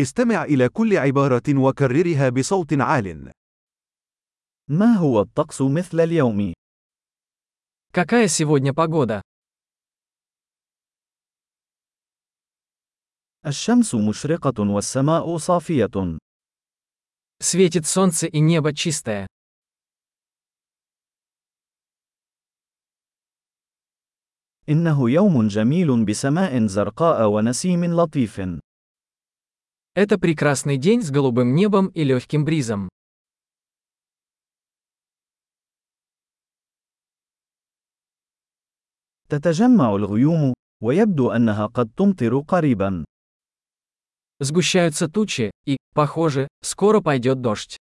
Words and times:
استمع 0.00 0.44
إلى 0.44 0.68
كل 0.68 0.96
عبارة 0.96 1.42
وكررها 1.48 2.28
بصوت 2.28 2.72
عال. 2.72 3.32
ما 4.70 4.94
هو 4.94 5.20
الطقس 5.20 5.62
مثل 5.62 6.00
اليوم؟ 6.00 6.52
Какая 7.92 8.28
сегодня 8.28 8.74
погода? 8.74 9.22
الشمس 13.46 13.94
مشرقة 13.94 14.74
والسماء 14.74 15.36
صافية. 15.36 16.18
Светит 17.40 17.86
солнце 17.86 18.26
и 18.26 18.40
небо 18.40 18.74
чистое. 18.74 19.26
إنه 24.68 25.10
يوم 25.10 25.48
جميل 25.48 26.04
بسماء 26.04 26.66
زرقاء 26.66 27.28
ونسيم 27.28 27.84
لطيف. 27.84 28.40
Это 29.95 30.17
прекрасный 30.17 30.77
день 30.77 31.01
с 31.01 31.11
голубым 31.11 31.53
небом 31.53 31.87
и 31.87 32.03
легким 32.03 32.45
бризом. 32.45 32.89
تتجمع 39.29 39.95
الغيوم، 39.95 40.53
ويبدو 40.83 41.31
أنها 41.31 41.65
قد 41.67 41.89
تمطر 41.97 42.39
قريبا. 42.39 43.05
Сгущаются 44.39 45.07
тучи, 45.07 45.51
и, 45.65 45.77
похоже, 45.93 46.47
скоро 46.61 47.01
пойдет 47.01 47.41
дождь. 47.41 47.77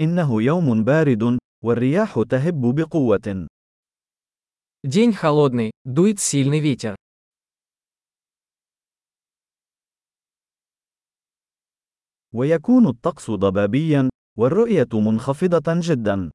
إنه 0.00 0.42
يوم 0.42 0.84
بارد، 0.84 1.38
والرياح 1.64 2.22
تهب 2.30 2.74
بقوة. 2.74 3.48
День 4.84 5.12
холодный, 5.12 5.70
дует 5.84 6.18
сильный 6.18 6.60
ветер. 6.60 6.96
ويكون 12.32 12.88
الطقس 12.88 13.30
ضبابيا، 13.30 14.10
والرؤية 14.36 14.88
منخفضة 14.92 15.80
جدا. 15.80 16.30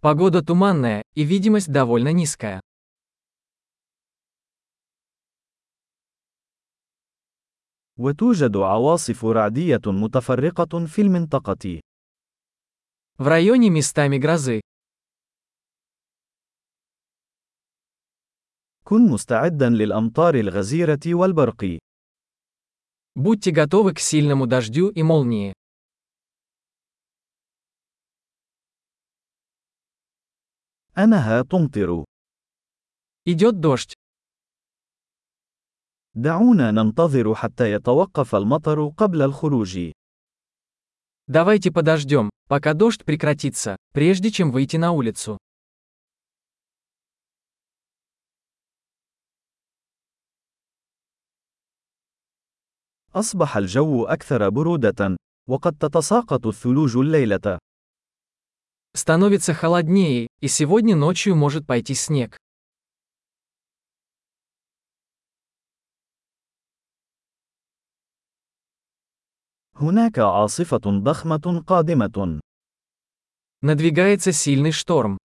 Погода 0.00 0.42
туманная, 0.42 1.02
и 1.14 1.24
видимость 1.24 1.72
довольно 1.72 2.12
низкая. 2.12 2.60
وتوجد 7.96 8.56
عواصف 8.56 9.24
رعدية 9.24 9.80
متفرقة 9.86 10.86
في 10.86 11.02
المنطقة. 11.02 11.80
В 13.18 13.28
районе 13.28 13.70
местами 13.70 14.18
грозы. 14.18 14.60
كن 18.88 19.10
مستعدا 19.10 19.68
للأمطار 19.68 20.34
الغزيرة 20.34 21.00
والبرق. 21.06 21.78
Будьте 23.16 23.50
готовы 23.50 23.94
к 23.94 23.98
сильному 24.00 24.46
дождю 24.46 24.88
и 24.88 25.02
молнии. 25.02 25.54
أنها 30.98 31.42
تمطر. 31.42 32.04
Идет 33.26 33.60
дождь. 33.60 33.94
دعونا 36.14 36.70
ننتظر 36.70 37.34
حتى 37.34 37.72
يتوقف 37.72 38.34
المطر 38.34 38.88
قبل 38.88 39.22
الخروج. 39.22 39.92
Давайте 41.26 41.72
подождем, 41.72 42.30
пока 42.48 42.74
дождь 42.74 43.04
прекратится, 43.04 43.76
прежде 43.92 44.30
чем 44.30 44.52
выйти 44.52 44.76
на 44.76 44.92
улицу. 44.92 45.38
أصبح 53.14 53.56
الجو 53.56 54.04
أكثر 54.04 54.48
برودة، 54.48 55.16
وقد 55.48 55.78
تتساقط 55.78 56.46
الثلوج 56.46 56.96
الليلة. 56.96 57.58
Становится 58.96 59.54
холоднее, 59.54 60.28
и 60.40 60.48
сегодня 60.48 60.96
ночью 60.96 61.34
может 61.36 61.66
пойти 61.66 61.94
снег. 61.94 62.36
هناك 69.76 70.18
عاصفة 70.18 70.78
ضخمة 70.78 71.64
قادمة. 71.66 72.40
Надвигается 73.62 74.32
сильный 74.32 74.72
шторм. 74.72 75.18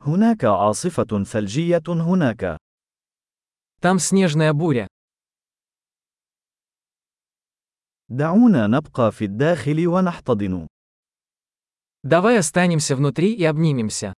هناك 0.00 0.44
عاصفة 0.44 1.24
ثلجية 1.24 1.82
هناك. 1.88 2.56
Там 3.80 3.98
снежная 3.98 4.52
буря. 4.52 4.86
دعونا 8.08 8.66
نبقى 8.66 9.12
في 9.12 9.24
الداخل 9.24 9.86
ونحتضن. 9.88 10.66
Давай 12.02 12.38
останемся 12.38 12.96
внутри 12.96 13.34
и 13.34 13.44
обнимемся. 13.44 14.12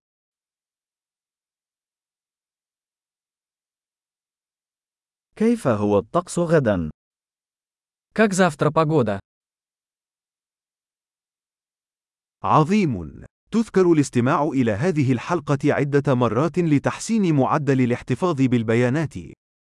كيف 5.35 5.67
هو 5.67 5.99
الطقس 5.99 6.39
غدا؟ 6.39 6.89
Как 8.13 8.33
завтра 8.33 8.71
погода? 8.71 9.19
عظيم. 12.43 13.25
تذكر 13.51 13.91
الاستماع 13.91 14.43
إلى 14.43 14.71
هذه 14.71 15.11
الحلقة 15.11 15.73
عدة 15.73 16.15
مرات 16.15 16.59
لتحسين 16.59 17.35
معدل 17.35 17.81
الاحتفاظ 17.81 18.41
بالبيانات. 18.41 19.13